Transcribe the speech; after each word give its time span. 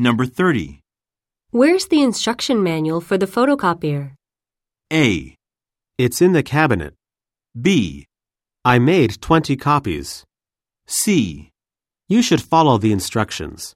Number 0.00 0.26
30. 0.26 0.78
Where's 1.50 1.86
the 1.88 2.02
instruction 2.02 2.62
manual 2.62 3.00
for 3.00 3.18
the 3.18 3.26
photocopier? 3.26 4.12
A. 4.92 5.34
It's 5.98 6.22
in 6.22 6.34
the 6.34 6.44
cabinet. 6.44 6.94
B. 7.60 8.06
I 8.64 8.78
made 8.78 9.20
20 9.20 9.56
copies. 9.56 10.22
C. 10.86 11.50
You 12.08 12.22
should 12.22 12.40
follow 12.40 12.78
the 12.78 12.92
instructions. 12.92 13.74